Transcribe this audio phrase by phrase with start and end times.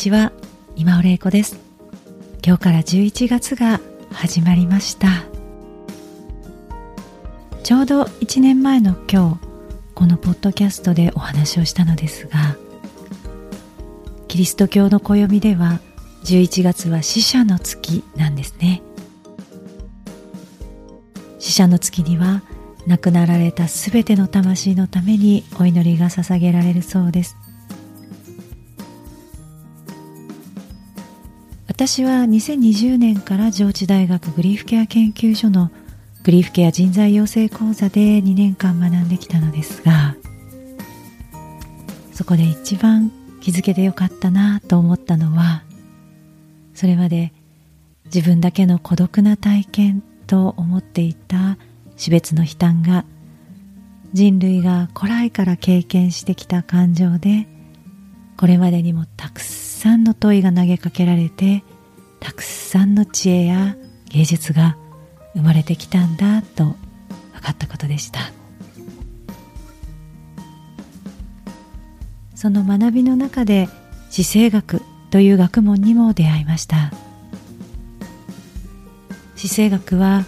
[0.00, 0.32] ちは。
[0.76, 1.58] 今尾玲子です。
[2.42, 5.08] 今日から11月が始まりました。
[7.62, 9.46] ちょうど1年前の今日
[9.94, 12.56] このポッドキャストでお話をしたのですが
[14.26, 15.80] キリスト教の暦では
[16.24, 18.80] 11月は死者の月なんですね。
[21.38, 22.42] 死者の月には
[22.86, 27.36] 亡くなられたすべての魂のためにお祈りが捧げられるそうです。
[31.80, 35.70] 私は2020年から上智大学グリーフケア研究所の
[36.24, 40.14] グリーフケア人材養成講座で2年間学んできたのですが
[42.12, 45.62] そこで一番気づけてよかったなと思ったのは
[46.74, 47.32] それまで
[48.14, 51.56] 自分だけの孤独な体験と思っていた
[51.96, 53.06] 死別の悲嘆が
[54.12, 57.46] 人類が古来から経験してきた感情で
[58.36, 61.64] これまでにもたくさんの問いが投げかけられて
[62.20, 63.76] たくさんの知恵や
[64.10, 64.76] 芸術が
[65.34, 68.20] 生まれてきたんだと分かったことでした。
[72.34, 73.68] その学びの中で
[74.10, 76.90] 地政学という学問にも出会いました。
[79.36, 80.24] 地政学は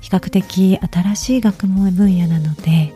[0.00, 2.92] 比較的新しい学問分野なので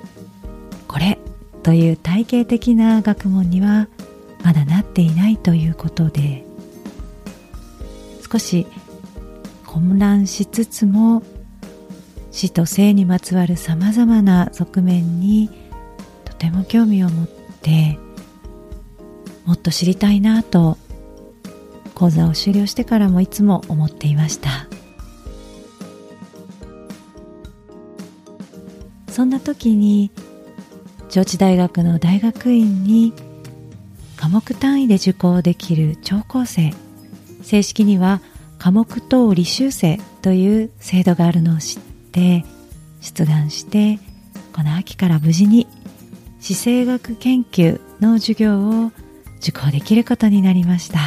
[0.86, 1.18] これ
[1.62, 3.88] という体系的な学問には
[4.46, 6.44] まだなっていないということで
[8.30, 8.64] 少し
[9.64, 11.24] 混乱しつつも
[12.30, 15.50] 死と生にまつわるさまざまな側面に
[16.24, 17.98] とても興味を持って
[19.46, 20.78] もっと知りたいなと
[21.96, 24.68] 講座を終了してからもいつも思っていました。
[29.10, 30.12] そんな時に
[31.08, 33.12] 上智大学の大学院に
[34.26, 36.72] 科目単位で受講できる聴講生。
[37.42, 38.20] 正式には
[38.58, 42.44] 科目等履修生という制度があるのを知って
[43.00, 44.00] 出願して
[44.52, 45.68] この秋から無事に
[46.40, 48.90] 地政学研究の授業を
[49.36, 50.98] 受講できることになりました。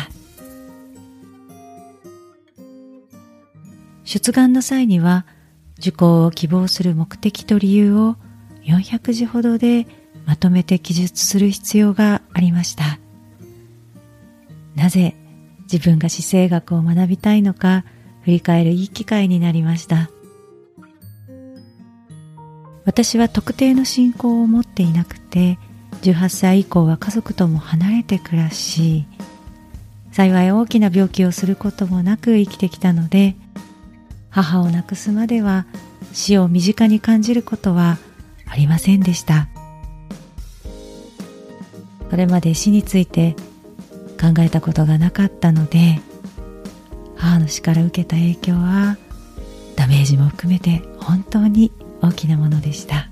[4.06, 5.25] 出願の際には
[5.78, 8.16] 受講を希望する目的と理由を
[8.63, 9.88] 400字ほどで
[10.25, 12.97] まとめて記述する必要がありました。
[14.89, 15.13] なぜ
[15.72, 17.85] 自分が死生学を学びたいのか
[18.23, 20.09] 振り返るいい機会になりました。
[22.85, 25.59] 私は特定の信仰を持っていなくて
[26.01, 29.05] 18歳以降は家族とも離れて暮らし
[30.11, 33.35] 幸い大きな病気をすることもなく生きてきたので
[34.31, 35.67] 母を亡くすまでは
[36.13, 38.00] 死を身近に感じることは
[38.47, 39.50] ありませんでした。
[42.09, 43.35] それまで死について
[44.19, 46.02] 考えたことがなかったので
[47.16, 48.97] 母の死から受けた影響は
[49.75, 51.72] ダメージも含めて本当に
[52.02, 53.09] 大きなものでした。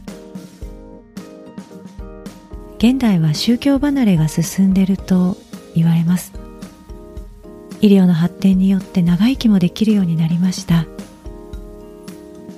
[2.78, 5.36] 現代は宗教離れが進んでいると
[5.76, 6.32] 言われます。
[7.82, 10.86] 医療の発展によって長生きもできるようになりました。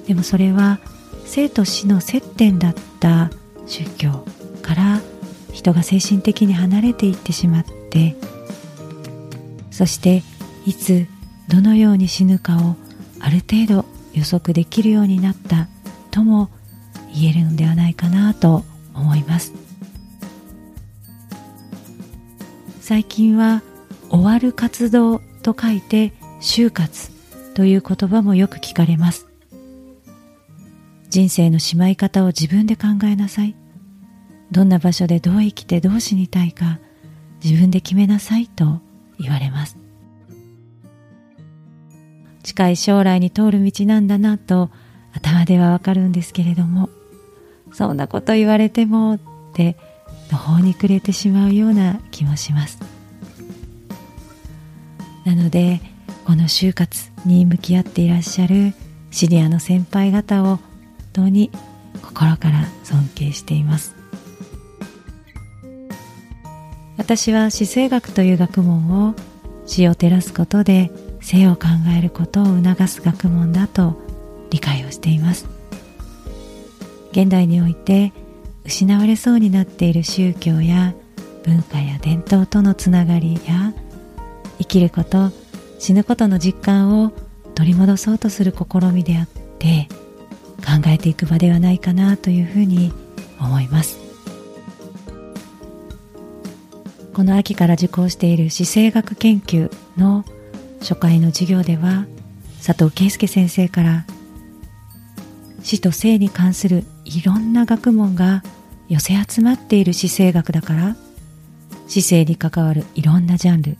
[0.08, 0.80] でもそれは
[1.26, 3.30] 生と死の接点だった
[3.66, 4.26] 宗教
[4.62, 5.02] から
[5.54, 8.16] 人が精神的に離れていってしまって
[9.80, 10.24] そして
[10.66, 11.08] いつ
[11.48, 12.76] どのように死ぬかを
[13.22, 15.70] ある程度予測できるようになった
[16.12, 16.50] とも
[17.14, 19.54] 言えるのではないかなと思います。
[22.82, 23.62] 最近は
[24.10, 26.12] 終わる活動と書いて
[26.42, 27.10] 就活
[27.54, 29.28] という言葉もよく聞かれます。
[31.10, 33.56] 人生のしまい方を自分で考えなさい。
[34.52, 36.80] どんな場所でどう生きてどう死にたいか
[37.42, 38.82] 自分で決めなさいと
[39.20, 39.78] 言われます。
[42.44, 44.70] 近い将来に通る道なんだなと
[45.14, 46.90] 頭ではわかるんですけれども
[47.74, 49.20] そんなこと言われてもっ
[49.54, 49.78] て
[50.30, 52.80] 途方に暮れてしまうような気もします。
[55.26, 55.82] なので
[56.26, 58.74] この就活に向き合っていらっしゃる
[59.12, 60.60] シニアの先輩方を本
[61.14, 61.52] 当に
[62.02, 63.99] 心から尊敬しています。
[67.00, 69.16] 私は姿勢学という学問を
[69.66, 70.92] 死を照らすことで
[71.22, 71.68] 生を考
[71.98, 74.00] えることを促す学問だと
[74.52, 75.48] 理解をしています。
[77.12, 78.12] 現代において
[78.66, 80.94] 失われそうになっている宗教や
[81.44, 83.74] 文化や伝統とのつながりや
[84.60, 85.32] 生きること
[85.80, 87.14] 死ぬことの実感を
[87.56, 89.88] 取り戻そうとする試みであって
[90.58, 92.92] 考えていく場ではないかなというふうに
[93.40, 94.09] 思います。
[97.20, 100.24] この秋から受講している姿勢学研究の
[100.80, 102.06] 初回の授業では
[102.66, 104.06] 佐藤圭介先生から
[105.62, 108.42] 死と生に関するいろんな学問が
[108.88, 110.96] 寄せ集まっている姿勢学だから
[111.90, 113.76] 姿勢に関わるいろんなジャンル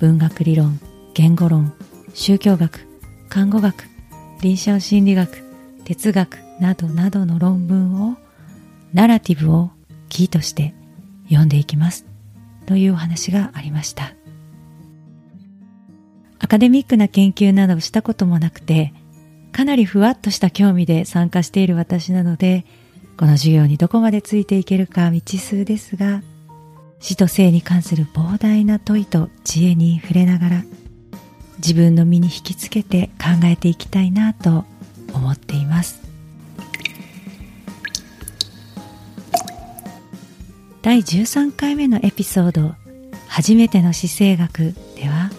[0.00, 0.80] 文学理論
[1.14, 1.72] 言語論
[2.14, 2.84] 宗教学
[3.28, 3.84] 看護学
[4.40, 5.44] 臨床心理学
[5.84, 8.16] 哲学などなどの論文を
[8.92, 9.70] ナラティブを
[10.08, 10.74] キーとして
[11.28, 12.10] 読んでいきます。
[12.70, 14.14] というお話がありました。
[16.38, 18.94] アカデミックな研究などをしたこともなくて
[19.50, 22.64] かなりふわっとした興味で参加している私なので
[23.18, 26.22] この授業にどこまでついていけるか未知数ですが
[27.00, 30.64] 死と生に関する膨大な問いと知恵に触れながら
[31.58, 34.64] 自分の身に引きつけて考えていきたいなと
[35.12, 35.49] 思って
[40.90, 42.74] 第13回目のエピソード
[43.28, 45.30] 「初めての姿勢学」では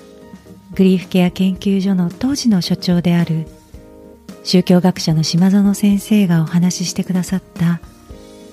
[0.75, 3.47] グリーフケア研究所の当時の所長である
[4.45, 7.81] 宗教学者の島園先生がお話ししてくださった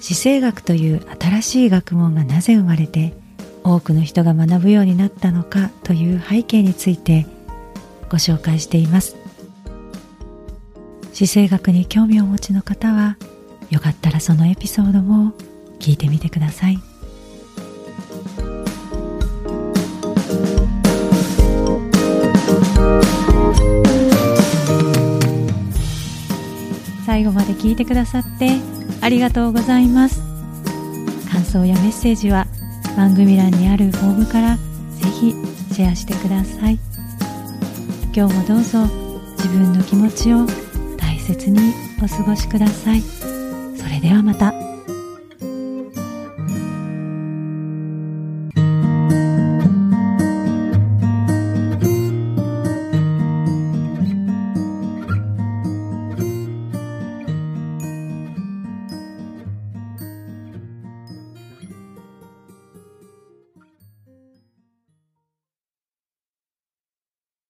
[0.00, 3.14] 姿勢学という新しい学問がなぜ生まれて
[3.62, 7.28] 多くの人が学ぶようになったのかという背景について
[8.10, 9.14] ご紹介しています。
[11.12, 13.18] 姿勢学に興味をお持ちの方は
[13.70, 15.32] よかったらそのエピソードも
[15.78, 16.87] 聞いてみてください。
[27.08, 28.50] 最後まで聞いてくださって
[29.00, 30.20] ありがとうございます。
[31.32, 32.46] 感想やメッセージは
[32.98, 35.34] 番組欄にあるフォームからぜひ
[35.72, 36.78] シェアしてください。
[38.14, 38.84] 今日もどうぞ
[39.38, 40.44] 自分の気持ちを
[40.98, 41.72] 大切に
[42.02, 43.00] お過ごしください。
[43.00, 44.67] それではまた。